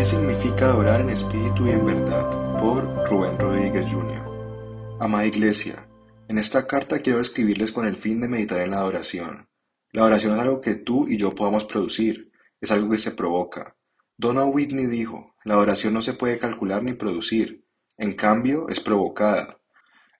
[0.00, 2.58] ¿Qué significa adorar en espíritu y en verdad?
[2.58, 4.96] Por Rubén Rodríguez Jr.
[4.98, 5.86] Amada Iglesia,
[6.26, 9.50] en esta carta quiero escribirles con el fin de meditar en la adoración.
[9.92, 12.32] La adoración es algo que tú y yo podamos producir,
[12.62, 13.76] es algo que se provoca.
[14.16, 17.66] Donald Whitney dijo, la adoración no se puede calcular ni producir,
[17.98, 19.60] en cambio es provocada.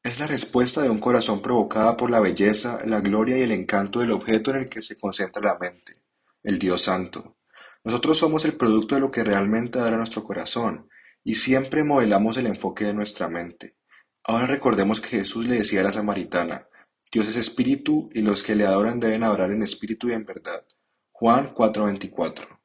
[0.03, 4.01] Es la respuesta de un corazón provocada por la belleza, la gloria y el encanto
[4.01, 6.03] del objeto en el que se concentra la mente,
[6.43, 7.39] el Dios Santo.
[7.83, 10.89] Nosotros somos el producto de lo que realmente adora nuestro corazón,
[11.25, 13.77] y siempre modelamos el enfoque de nuestra mente.
[14.23, 16.69] Ahora recordemos que Jesús le decía a la samaritana,
[17.11, 20.65] Dios es espíritu y los que le adoran deben adorar en espíritu y en verdad.
[21.11, 22.61] Juan 4:24.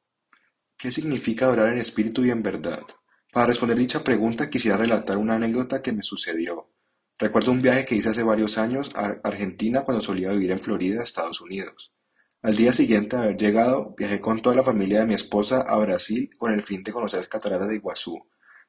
[0.78, 2.82] ¿Qué significa adorar en espíritu y en verdad?
[3.32, 6.70] Para responder dicha pregunta quisiera relatar una anécdota que me sucedió.
[7.18, 11.02] Recuerdo un viaje que hice hace varios años a Argentina cuando solía vivir en Florida,
[11.02, 11.95] Estados Unidos.
[12.42, 15.78] Al día siguiente de haber llegado, viajé con toda la familia de mi esposa a
[15.78, 18.28] Brasil con el fin de conocer las cataratas de Iguazú,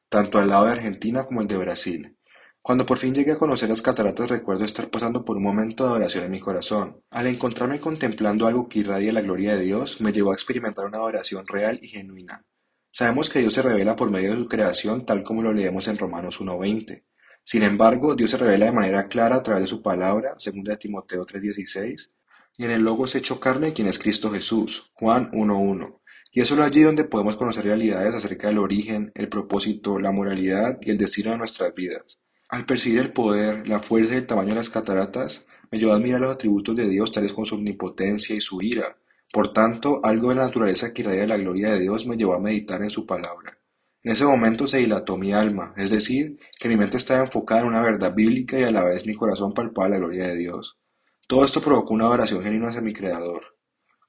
[0.10, 2.18] tanto al lado de Argentina como el de Brasil.
[2.62, 5.92] Cuando por fin llegué a conocer las cataratas recuerdo estar pasando por un momento de
[5.92, 7.02] adoración en mi corazón.
[7.12, 10.98] Al encontrarme contemplando algo que irradia la gloria de Dios, me llevó a experimentar una
[10.98, 12.46] adoración real y genuina.
[12.92, 15.98] Sabemos que Dios se revela por medio de su creación tal como lo leemos en
[15.98, 17.06] Romanos 1.20.
[17.44, 21.26] Sin embargo, Dios se revela de manera clara a través de su palabra, según Timoteo
[21.26, 22.12] 3.16,
[22.58, 26.00] y en el Logos hecho carne, quien es Cristo Jesús, Juan 1.1.
[26.32, 30.80] Y es solo allí donde podemos conocer realidades acerca del origen, el propósito, la moralidad
[30.82, 32.20] y el destino de nuestras vidas.
[32.50, 35.96] Al percibir el poder, la fuerza y el tamaño de las cataratas, me llevó a
[35.96, 38.98] admirar los atributos de Dios tales como su omnipotencia y su ira.
[39.32, 42.40] Por tanto, algo de la naturaleza que irradia la gloria de Dios me llevó a
[42.40, 43.60] meditar en su palabra.
[44.02, 47.68] En ese momento se dilató mi alma, es decir, que mi mente estaba enfocada en
[47.68, 50.80] una verdad bíblica y a la vez mi corazón palpaba la gloria de Dios.
[51.28, 53.58] Todo esto provocó una adoración genuina hacia mi Creador.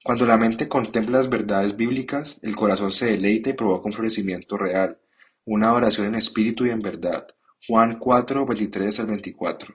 [0.05, 4.57] Cuando la mente contempla las verdades bíblicas, el corazón se deleita y provoca un florecimiento
[4.57, 5.01] real,
[5.45, 7.27] una adoración en espíritu y en verdad.
[7.67, 9.75] Juan 4, 23 al 24.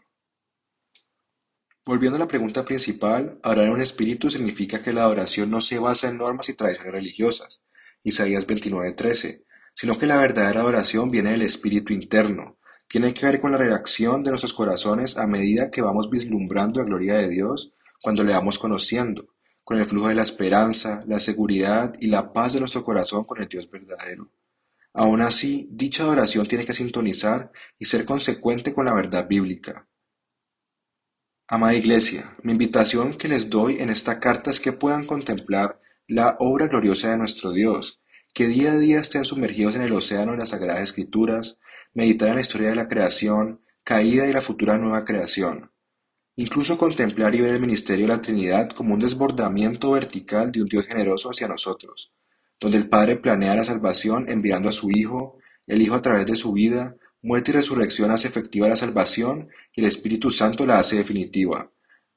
[1.85, 5.79] Volviendo a la pregunta principal, adorar en un espíritu significa que la adoración no se
[5.79, 7.59] basa en normas y tradiciones religiosas,
[8.03, 12.57] Isaías 29, 13, sino que la verdadera adoración viene del espíritu interno,
[12.94, 16.86] tiene que ver con la reacción de nuestros corazones a medida que vamos vislumbrando la
[16.86, 19.30] gloria de Dios cuando le vamos conociendo,
[19.64, 23.42] con el flujo de la esperanza, la seguridad y la paz de nuestro corazón con
[23.42, 24.30] el Dios verdadero.
[24.94, 29.88] Aún así, dicha adoración tiene que sintonizar y ser consecuente con la verdad bíblica.
[31.48, 36.38] Amada Iglesia, mi invitación que les doy en esta carta es que puedan contemplar la
[36.40, 38.04] obra gloriosa de nuestro Dios,
[38.36, 41.58] que día a día estén sumergidos en el océano de las Sagradas Escrituras,
[41.94, 45.72] meditar en la historia de la creación, caída y la futura nueva creación.
[46.36, 50.68] Incluso contemplar y ver el ministerio de la Trinidad como un desbordamiento vertical de un
[50.68, 52.12] Dios generoso hacia nosotros,
[52.59, 55.38] donde el Padre planea la salvación enviando a su Hijo,
[55.68, 59.81] el Hijo a través de su vida, muerte y resurrección hace efectiva la salvación y
[59.81, 61.72] el Espíritu Santo la hace definitiva.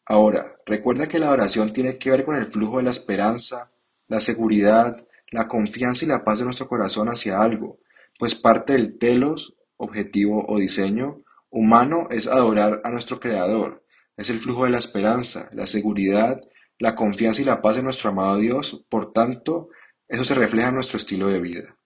[0.07, 3.73] Ahora, recuerda que la oración tiene que ver con el flujo de la esperanza,
[4.09, 7.81] la seguridad, la confianza y la paz de nuestro corazón hacia algo,
[8.19, 13.85] pues parte del telos objetivo o diseño humano es adorar a nuestro Creador,
[14.17, 16.41] es el flujo de la esperanza, la seguridad,
[16.79, 19.69] la confianza y la paz de nuestro amado Dios, por tanto,
[20.09, 21.77] eso se refleja en nuestro estilo de vida.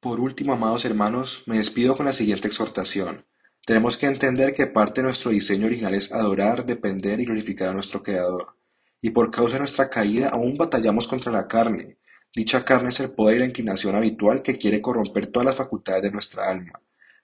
[0.00, 3.26] Por último, amados hermanos, me despido con la siguiente exhortación.
[3.64, 7.74] Tenemos que entender que parte de nuestro diseño original es adorar, depender y glorificar a
[7.74, 8.56] nuestro Creador.
[9.00, 11.98] Y por causa de nuestra caída aún batallamos contra la carne.
[12.34, 16.02] Dicha carne es el poder y la inclinación habitual que quiere corromper todas las facultades
[16.02, 16.80] de nuestra alma.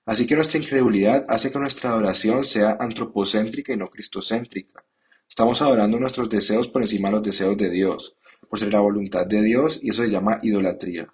[0.09, 4.83] Así que nuestra incredulidad hace que nuestra adoración sea antropocéntrica y no cristocéntrica.
[5.29, 8.17] Estamos adorando nuestros deseos por encima de los deseos de Dios,
[8.49, 11.13] por ser la voluntad de Dios, y eso se llama idolatría.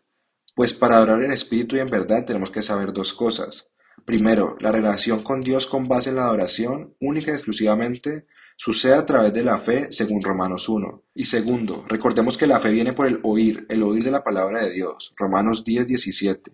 [0.55, 3.67] Pues para adorar en espíritu y en verdad tenemos que saber dos cosas.
[4.05, 8.27] Primero, la relación con Dios con base en la adoración, única y exclusivamente,
[8.57, 11.03] sucede a través de la fe, según Romanos 1.
[11.15, 14.65] Y segundo, recordemos que la fe viene por el oír, el oír de la palabra
[14.65, 16.53] de Dios, Romanos 10, 17.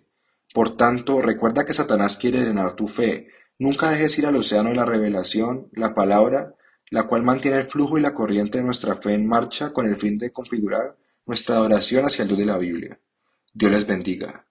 [0.53, 3.27] Por tanto, recuerda que Satanás quiere drenar tu fe.
[3.57, 6.55] Nunca dejes ir al océano de la revelación, la palabra,
[6.89, 9.95] la cual mantiene el flujo y la corriente de nuestra fe en marcha con el
[9.95, 12.99] fin de configurar nuestra adoración hacia el Dios de la Biblia.
[13.53, 14.45] Dios les bendiga.